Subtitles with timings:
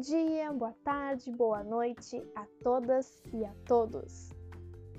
[0.00, 4.30] Bom dia, boa tarde, boa noite a todas e a todos.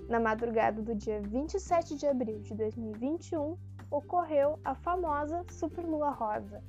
[0.07, 3.57] Na madrugada do dia 27 de abril de 2021,
[3.89, 6.63] ocorreu a famosa Superlua Rosa.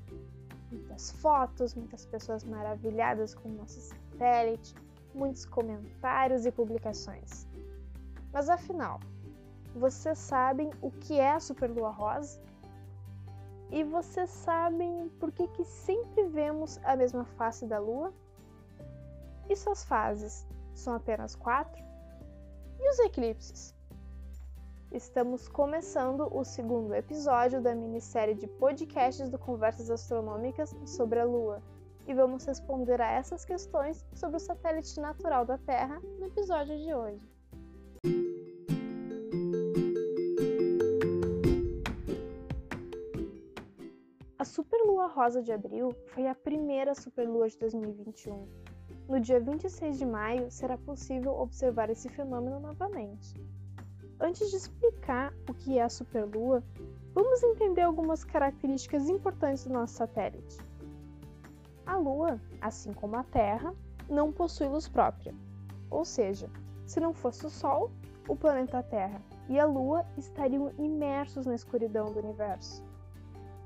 [0.70, 4.74] Muitas fotos, muitas pessoas maravilhadas com o nosso satélite,
[5.14, 7.46] muitos comentários e publicações.
[8.32, 8.98] Mas afinal,
[9.74, 12.40] vocês sabem o que é a Superlua Rosa?
[13.72, 18.12] E vocês sabem por que, que sempre vemos a mesma face da Lua?
[19.48, 21.82] E suas fases são apenas quatro?
[22.78, 23.74] E os eclipses?
[24.92, 31.62] Estamos começando o segundo episódio da minissérie de podcasts do Conversas Astronômicas sobre a Lua
[32.06, 36.92] e vamos responder a essas questões sobre o satélite natural da Terra no episódio de
[36.92, 37.31] hoje.
[45.02, 48.46] Superlua rosa de abril foi a primeira superlua de 2021.
[49.08, 53.34] No dia 26 de maio será possível observar esse fenômeno novamente.
[54.20, 56.62] Antes de explicar o que é a superlua,
[57.12, 60.58] vamos entender algumas características importantes do nosso satélite.
[61.84, 63.74] A Lua, assim como a Terra,
[64.08, 65.34] não possui luz própria,
[65.90, 66.48] ou seja,
[66.86, 67.90] se não fosse o Sol,
[68.28, 72.91] o planeta Terra e a Lua estariam imersos na escuridão do universo.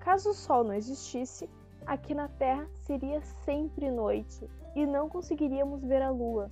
[0.07, 1.51] Caso o Sol não existisse,
[1.85, 6.49] aqui na Terra seria sempre noite e não conseguiríamos ver a Lua,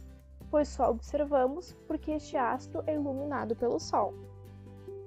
[0.50, 4.12] pois só observamos porque este astro é iluminado pelo Sol.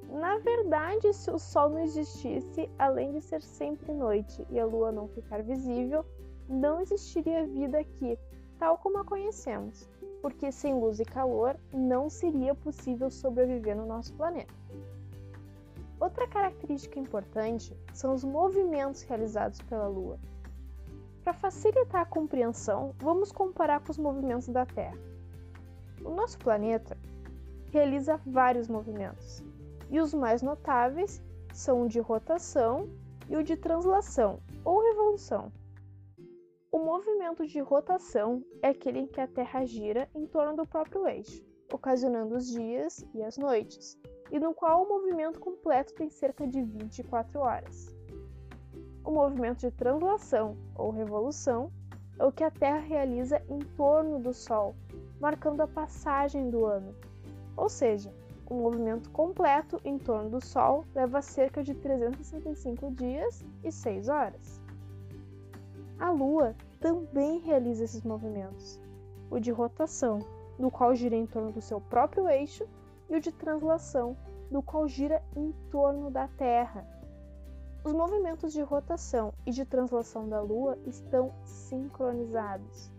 [0.09, 4.93] Na verdade, se o Sol não existisse, além de ser sempre noite e a Lua
[4.93, 6.05] não ficar visível,
[6.47, 8.17] não existiria vida aqui,
[8.57, 9.89] tal como a conhecemos,
[10.21, 14.53] porque sem luz e calor não seria possível sobreviver no nosso planeta.
[15.99, 20.19] Outra característica importante são os movimentos realizados pela Lua.
[21.23, 24.97] Para facilitar a compreensão, vamos comparar com os movimentos da Terra.
[26.05, 26.97] O nosso planeta
[27.71, 29.43] realiza vários movimentos,
[29.89, 31.21] e os mais notáveis
[31.51, 32.87] são o de rotação
[33.27, 35.51] e o de translação ou revolução.
[36.71, 41.07] O movimento de rotação é aquele em que a Terra gira em torno do próprio
[41.07, 41.43] eixo,
[41.73, 43.97] ocasionando os dias e as noites,
[44.31, 47.95] e no qual o movimento completo tem cerca de 24 horas.
[49.03, 51.71] O movimento de translação ou revolução
[52.19, 54.75] é o que a Terra realiza em torno do Sol,
[55.19, 56.93] marcando a passagem do ano.
[57.55, 58.13] Ou seja,
[58.49, 64.61] o movimento completo em torno do Sol leva cerca de 365 dias e 6 horas.
[65.99, 68.79] A Lua também realiza esses movimentos,
[69.29, 70.19] o de rotação,
[70.57, 72.67] no qual gira em torno do seu próprio eixo,
[73.09, 74.15] e o de translação,
[74.49, 76.85] no qual gira em torno da Terra.
[77.83, 82.91] Os movimentos de rotação e de translação da Lua estão sincronizados.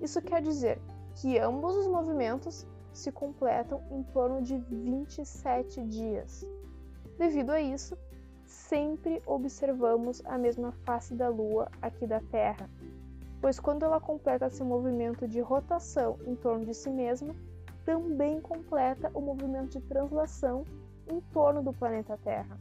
[0.00, 0.80] Isso quer dizer
[1.14, 6.46] que ambos os movimentos se completam em torno de 27 dias.
[7.16, 7.96] Devido a isso,
[8.44, 12.68] sempre observamos a mesma face da Lua aqui da Terra,
[13.40, 17.34] pois quando ela completa seu movimento de rotação em torno de si mesma,
[17.88, 20.62] também completa o movimento de translação
[21.10, 22.60] em torno do planeta Terra.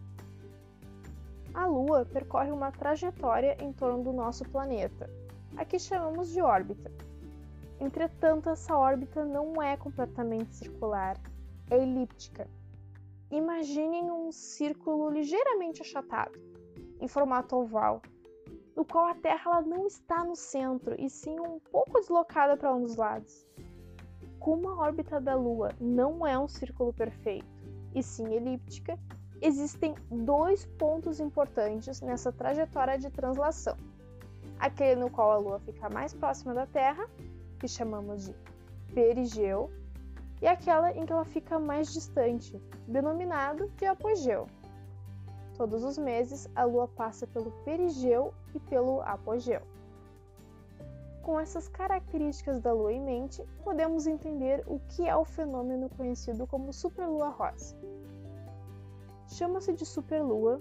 [1.54, 5.10] A Lua percorre uma trajetória em torno do nosso planeta,
[5.58, 6.90] a que chamamos de órbita.
[7.78, 11.20] Entretanto, essa órbita não é completamente circular,
[11.70, 12.48] é elíptica.
[13.30, 16.40] Imaginem um círculo ligeiramente achatado,
[17.02, 18.02] em formato oval,
[18.74, 22.74] no qual a Terra ela não está no centro e sim um pouco deslocada para
[22.74, 23.47] um dos lados.
[24.48, 27.46] Como a órbita da Lua não é um círculo perfeito,
[27.94, 28.98] e sim elíptica,
[29.42, 33.76] existem dois pontos importantes nessa trajetória de translação.
[34.58, 37.10] Aquele no qual a Lua fica mais próxima da Terra,
[37.60, 38.36] que chamamos de
[38.94, 39.70] perigeu,
[40.42, 42.58] e aquela em que ela fica mais distante,
[42.88, 44.48] denominado de apogeu.
[45.58, 49.62] Todos os meses, a Lua passa pelo perigeu e pelo apogeu.
[51.28, 56.48] Com essas características da Lua em mente, podemos entender o que é o fenômeno conhecido
[56.48, 57.76] como superlua rosa.
[59.28, 60.58] Chama-se de superlua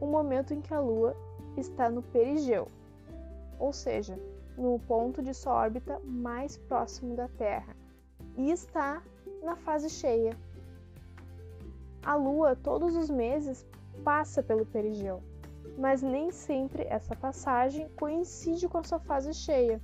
[0.00, 1.14] o momento em que a Lua
[1.56, 2.66] está no perigeu,
[3.56, 4.18] ou seja,
[4.58, 7.76] no ponto de sua órbita mais próximo da Terra,
[8.36, 9.00] e está
[9.44, 10.36] na fase cheia.
[12.04, 13.64] A Lua, todos os meses,
[14.02, 15.22] passa pelo perigeu,
[15.78, 19.80] mas nem sempre essa passagem coincide com a sua fase cheia.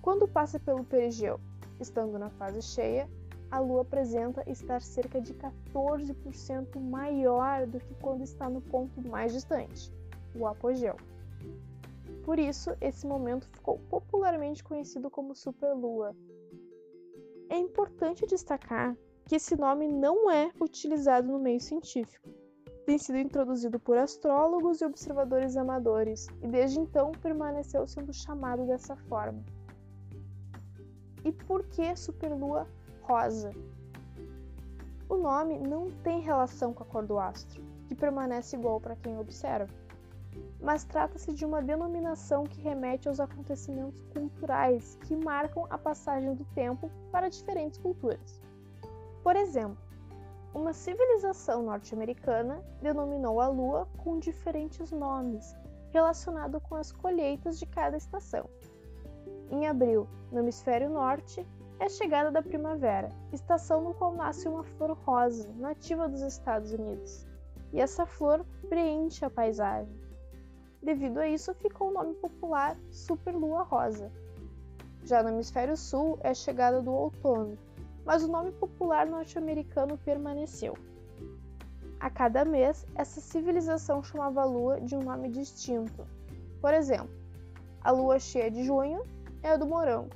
[0.00, 1.38] Quando passa pelo perigeu,
[1.80, 3.08] estando na fase cheia,
[3.50, 9.32] a Lua apresenta estar cerca de 14% maior do que quando está no ponto mais
[9.32, 9.92] distante,
[10.34, 10.96] o apogeu.
[12.24, 16.16] Por isso, esse momento ficou popularmente conhecido como superlua.
[17.50, 18.96] É importante destacar
[19.26, 22.30] que esse nome não é utilizado no meio científico.
[22.84, 28.96] Tem sido introduzido por astrólogos e observadores amadores, e desde então permaneceu sendo chamado dessa
[28.96, 29.42] forma.
[31.24, 32.66] E por que superlua
[33.02, 33.52] rosa?
[35.08, 39.18] O nome não tem relação com a cor do astro, que permanece igual para quem
[39.18, 39.72] observa,
[40.60, 46.44] mas trata-se de uma denominação que remete aos acontecimentos culturais que marcam a passagem do
[46.54, 48.40] tempo para diferentes culturas.
[49.22, 49.81] Por exemplo,
[50.54, 55.56] uma civilização norte-americana denominou a Lua com diferentes nomes,
[55.90, 58.48] relacionado com as colheitas de cada estação.
[59.50, 61.46] Em abril, no hemisfério norte,
[61.78, 66.72] é a chegada da primavera, estação no qual nasce uma flor rosa, nativa dos Estados
[66.72, 67.26] Unidos.
[67.72, 70.00] E essa flor preenche a paisagem.
[70.82, 74.12] Devido a isso, ficou o nome popular Superlua Rosa.
[75.04, 77.56] Já no hemisfério sul, é a chegada do outono,
[78.04, 80.76] mas o nome popular norte-americano permaneceu.
[82.00, 86.06] A cada mês, essa civilização chamava a lua de um nome distinto.
[86.60, 87.14] Por exemplo,
[87.80, 89.02] a lua cheia de junho
[89.42, 90.10] é a do morango,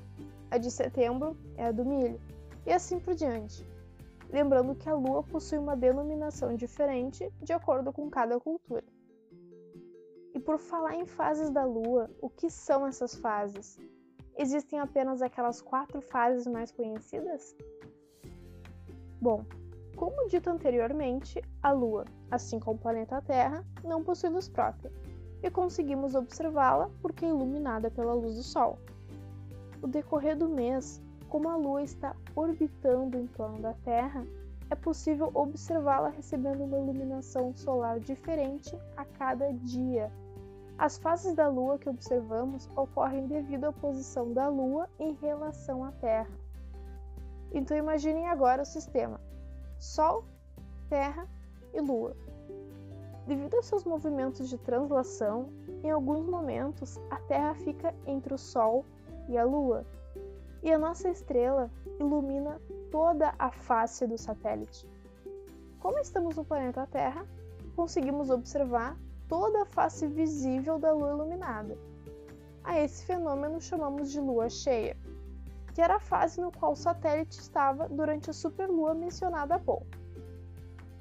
[0.51, 2.21] a de setembro é a do milho,
[2.65, 3.65] e assim por diante.
[4.31, 8.85] Lembrando que a lua possui uma denominação diferente de acordo com cada cultura.
[10.35, 13.79] E por falar em fases da lua, o que são essas fases?
[14.39, 17.57] Existem apenas aquelas quatro fases mais conhecidas?
[19.21, 19.45] Bom,
[19.97, 24.93] como dito anteriormente, a Lua, assim como o planeta Terra, não possui luz própria,
[25.43, 28.79] e conseguimos observá-la porque é iluminada pela luz do Sol.
[29.81, 34.27] No decorrer do mês, como a Lua está orbitando em torno da Terra,
[34.69, 40.13] é possível observá-la recebendo uma iluminação solar diferente a cada dia.
[40.79, 45.91] As fases da Lua que observamos ocorrem devido à posição da Lua em relação à
[45.93, 46.31] Terra.
[47.51, 49.19] Então imaginem agora o sistema:
[49.79, 50.25] Sol,
[50.91, 51.27] Terra
[51.73, 52.15] e Lua.
[53.27, 55.49] Devido aos seus movimentos de translação,
[55.83, 58.85] em alguns momentos a Terra fica entre o Sol
[59.29, 59.85] e a Lua.
[60.63, 64.87] E a nossa estrela ilumina toda a face do satélite.
[65.81, 67.27] Como estamos no planeta Terra,
[67.75, 68.97] conseguimos observar
[69.29, 71.77] toda a face visível da Lua iluminada.
[72.65, 74.97] A esse fenômeno chamamos de lua cheia,
[75.75, 79.87] que era a fase no qual o satélite estava durante a superlua mencionada há pouco.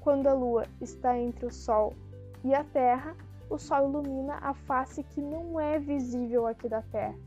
[0.00, 1.92] Quando a Lua está entre o Sol
[2.44, 3.16] e a Terra,
[3.50, 7.18] o Sol ilumina a face que não é visível aqui da Terra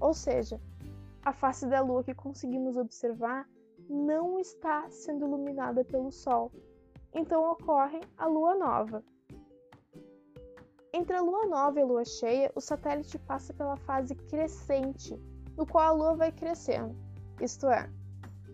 [0.00, 0.60] ou seja,
[1.24, 3.48] a face da Lua que conseguimos observar
[3.88, 6.52] não está sendo iluminada pelo Sol.
[7.12, 9.02] Então ocorre a Lua nova.
[10.96, 15.20] Entre a Lua nova e a Lua cheia, o satélite passa pela fase crescente,
[15.56, 16.94] no qual a Lua vai crescendo.
[17.40, 17.90] Isto é,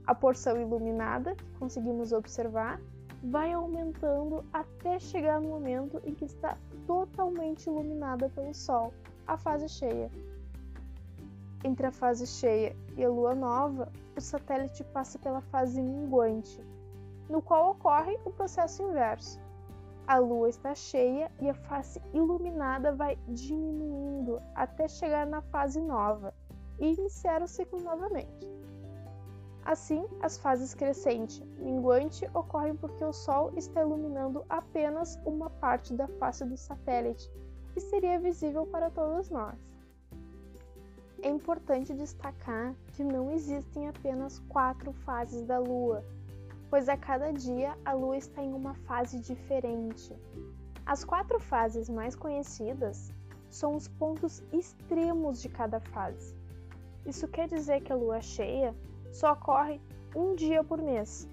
[0.06, 2.80] a porção iluminada que conseguimos observar
[3.22, 6.56] vai aumentando até chegar no momento em que está
[6.86, 8.94] totalmente iluminada pelo Sol,
[9.26, 10.10] a fase cheia.
[11.62, 16.58] Entre a fase cheia e a lua nova, o satélite passa pela fase minguante,
[17.28, 19.38] no qual ocorre o processo inverso.
[20.10, 26.34] A lua está cheia e a face iluminada vai diminuindo até chegar na fase nova
[26.80, 28.44] e iniciar o ciclo novamente.
[29.64, 35.94] Assim, as fases crescente e minguante ocorrem porque o Sol está iluminando apenas uma parte
[35.94, 37.30] da face do satélite,
[37.72, 39.54] que seria visível para todos nós.
[41.22, 46.04] É importante destacar que não existem apenas quatro fases da Lua,
[46.70, 50.16] pois a cada dia a Lua está em uma fase diferente.
[50.86, 53.12] As quatro fases mais conhecidas
[53.50, 56.34] são os pontos extremos de cada fase.
[57.04, 58.74] Isso quer dizer que a lua cheia
[59.12, 59.80] só ocorre
[60.14, 61.28] um dia por mês.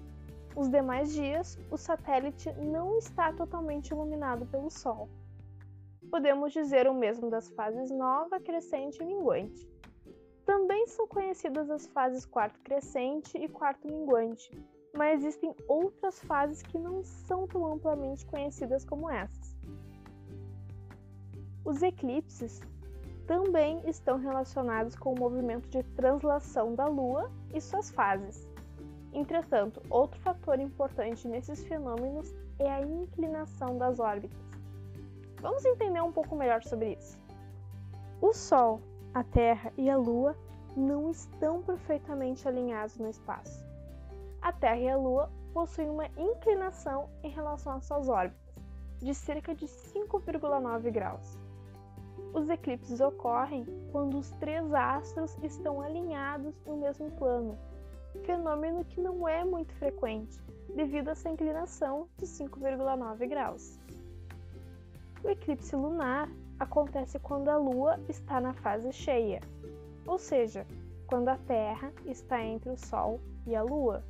[0.56, 5.08] Os demais dias, o satélite não está totalmente iluminado pelo Sol.
[6.10, 9.68] Podemos dizer o mesmo das fases nova, crescente e minguante.
[10.44, 14.50] Também são conhecidas as fases quarto crescente e quarto minguante,
[14.98, 19.56] mas existem outras fases que não são tão amplamente conhecidas como essas.
[21.64, 22.60] Os eclipses
[23.24, 28.48] também estão relacionados com o movimento de translação da Lua e suas fases.
[29.12, 34.36] Entretanto, outro fator importante nesses fenômenos é a inclinação das órbitas.
[35.40, 37.16] Vamos entender um pouco melhor sobre isso.
[38.20, 38.80] O Sol
[39.14, 40.36] a Terra e a Lua
[40.76, 43.67] não estão perfeitamente alinhados no espaço.
[44.48, 48.54] A Terra e a Lua possuem uma inclinação em relação às suas órbitas,
[48.98, 51.36] de cerca de 5,9 graus.
[52.32, 57.58] Os eclipses ocorrem quando os três astros estão alinhados no mesmo plano,
[58.24, 60.40] fenômeno que não é muito frequente
[60.74, 63.78] devido a essa inclinação de 5,9 graus.
[65.22, 66.26] O eclipse lunar
[66.58, 69.42] acontece quando a Lua está na fase cheia,
[70.06, 70.66] ou seja,
[71.06, 74.02] quando a Terra está entre o Sol e a Lua.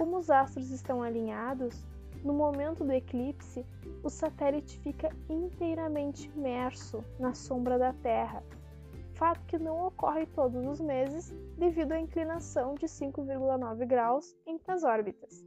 [0.00, 1.86] Como os astros estão alinhados,
[2.24, 3.66] no momento do eclipse,
[4.02, 8.42] o satélite fica inteiramente imerso na sombra da Terra,
[9.12, 14.84] fato que não ocorre todos os meses devido à inclinação de 5,9 graus entre as
[14.84, 15.44] órbitas.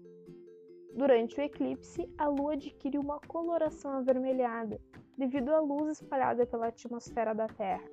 [0.96, 4.80] Durante o eclipse, a Lua adquire uma coloração avermelhada
[5.18, 7.90] devido à luz espalhada pela atmosfera da Terra.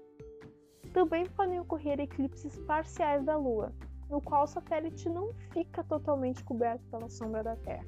[0.93, 3.73] Também podem ocorrer eclipses parciais da Lua,
[4.11, 7.87] no qual o satélite não fica totalmente coberto pela sombra da Terra.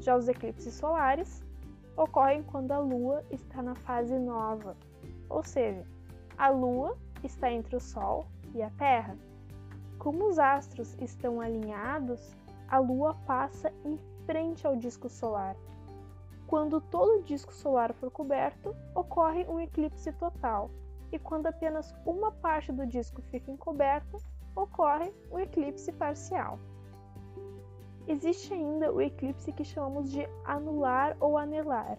[0.00, 1.42] Já os eclipses solares
[1.96, 4.76] ocorrem quando a Lua está na fase nova,
[5.28, 5.84] ou seja,
[6.36, 9.16] a Lua está entre o Sol e a Terra.
[9.98, 12.36] Como os astros estão alinhados,
[12.68, 15.56] a Lua passa em frente ao disco solar.
[16.46, 20.70] Quando todo o disco solar for coberto, ocorre um eclipse total,
[21.10, 24.18] e quando apenas uma parte do disco fica encoberta,
[24.56, 26.58] ocorre um eclipse parcial.
[28.06, 31.98] Existe ainda o eclipse que chamamos de anular ou anelar,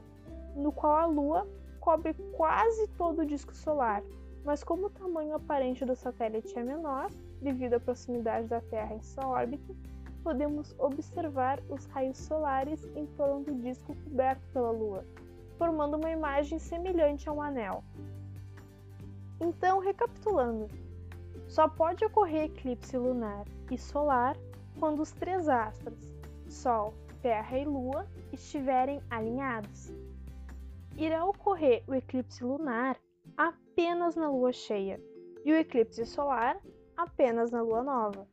[0.55, 1.47] no qual a Lua
[1.79, 4.03] cobre quase todo o disco solar,
[4.43, 7.09] mas como o tamanho aparente do satélite é menor,
[7.41, 9.75] devido à proximidade da Terra em sua órbita,
[10.23, 15.05] podemos observar os raios solares em torno do disco coberto pela Lua,
[15.57, 17.83] formando uma imagem semelhante a um anel.
[19.39, 20.67] Então, recapitulando,
[21.49, 24.37] só pode ocorrer eclipse lunar e solar
[24.79, 26.15] quando os três astros,
[26.47, 29.91] Sol, Terra e Lua, estiverem alinhados.
[30.95, 32.97] Irá ocorrer o eclipse lunar
[33.35, 35.01] apenas na lua cheia
[35.43, 36.57] e o eclipse solar
[36.95, 38.27] apenas na lua nova.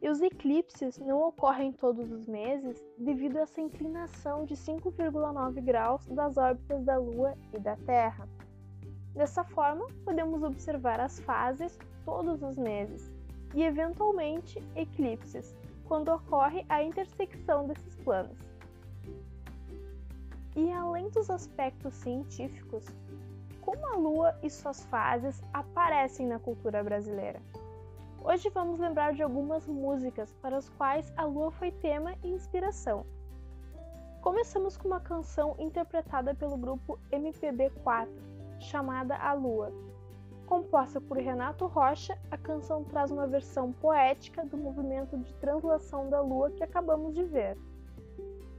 [0.00, 6.06] E os eclipses não ocorrem todos os meses devido a essa inclinação de 5,9 graus
[6.06, 8.26] das órbitas da Lua e da Terra.
[9.12, 13.10] Dessa forma, podemos observar as fases todos os meses
[13.54, 15.54] e, eventualmente, eclipses,
[15.86, 18.38] quando ocorre a intersecção desses planos.
[20.54, 22.84] E além dos aspectos científicos,
[23.60, 27.40] como a Lua e suas fases aparecem na cultura brasileira?
[28.22, 33.06] Hoje vamos lembrar de algumas músicas para as quais a Lua foi tema e inspiração.
[34.20, 38.08] Começamos com uma canção interpretada pelo grupo MPB4,
[38.58, 39.72] chamada A Lua,
[40.50, 46.20] Composta por Renato Rocha, a canção traz uma versão poética do movimento de translação da
[46.20, 47.56] Lua que acabamos de ver.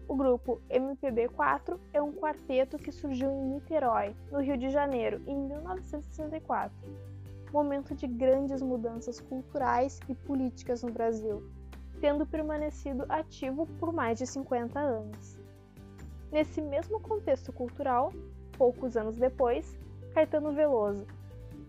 [0.07, 5.35] O grupo MPB4 é um quarteto que surgiu em Niterói, no Rio de Janeiro, em
[5.35, 6.73] 1964,
[7.51, 11.43] momento de grandes mudanças culturais e políticas no Brasil,
[11.99, 15.37] tendo permanecido ativo por mais de 50 anos.
[16.31, 18.13] Nesse mesmo contexto cultural,
[18.57, 19.77] poucos anos depois,
[20.13, 21.05] Caetano Veloso,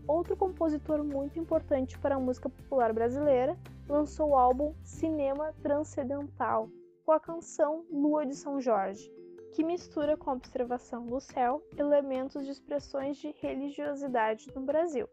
[0.06, 3.56] outro compositor muito importante para a música popular brasileira,
[3.88, 6.68] lançou o álbum Cinema Transcendental,
[7.04, 9.12] com a canção Lua de São Jorge,
[9.52, 15.09] que mistura com a observação do céu elementos de expressões de religiosidade no Brasil.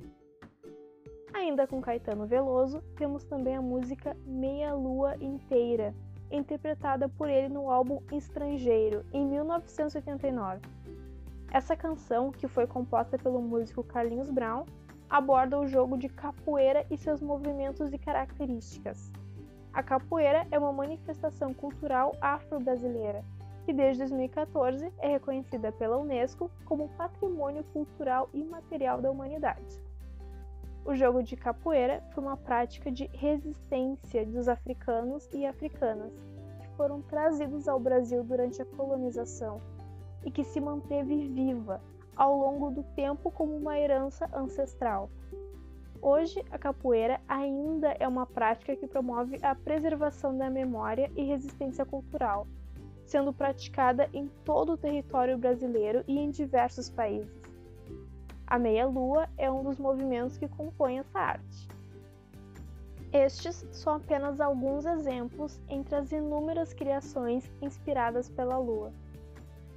[1.33, 5.93] Ainda com Caetano Veloso, temos também a música Meia Lua Inteira,
[6.31, 10.61] interpretada por ele no álbum Estrangeiro, em 1989.
[11.51, 14.65] Essa canção, que foi composta pelo músico Carlinhos Brown,
[15.09, 19.11] aborda o jogo de capoeira e seus movimentos e características.
[19.73, 23.25] A capoeira é uma manifestação cultural afro-brasileira,
[23.65, 29.81] que desde 2014 é reconhecida pela Unesco como Patrimônio Cultural Imaterial da Humanidade.
[30.85, 36.13] O jogo de capoeira foi uma prática de resistência dos africanos e africanas
[36.61, 39.59] que foram trazidos ao Brasil durante a colonização
[40.25, 41.81] e que se manteve viva
[42.15, 45.09] ao longo do tempo como uma herança ancestral.
[46.01, 51.85] Hoje, a capoeira ainda é uma prática que promove a preservação da memória e resistência
[51.85, 52.47] cultural,
[53.05, 57.39] sendo praticada em todo o território brasileiro e em diversos países.
[58.47, 61.67] A meia-lua é um dos movimentos que compõem essa arte.
[63.11, 68.93] Estes são apenas alguns exemplos entre as inúmeras criações inspiradas pela lua.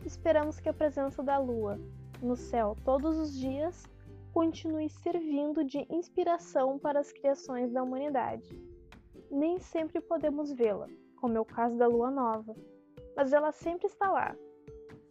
[0.05, 1.79] Esperamos que a presença da lua,
[2.21, 3.85] no céu todos os dias
[4.33, 8.59] continue servindo de inspiração para as criações da humanidade.
[9.31, 12.55] Nem sempre podemos vê-la, como é o caso da lua nova,
[13.17, 14.37] mas ela sempre está lá.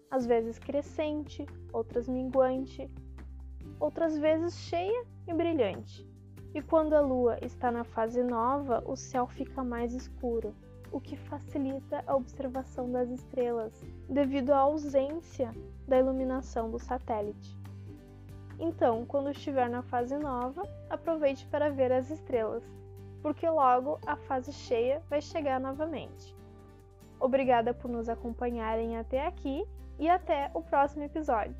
[0.10, 2.91] às vezes crescente, outras minguante,
[3.79, 6.05] outras vezes cheia e brilhante.
[6.53, 10.53] E quando a lua está na fase nova, o céu fica mais escuro,
[10.91, 13.74] o que facilita a observação das estrelas,
[14.10, 15.51] devido à ausência
[15.88, 17.57] da iluminação do satélite.
[18.60, 22.63] Então, quando estiver na fase nova, aproveite para ver as estrelas,
[23.21, 26.36] porque logo a fase cheia vai chegar novamente.
[27.19, 29.65] Obrigada por nos acompanharem até aqui
[29.98, 31.55] e até o próximo episódio.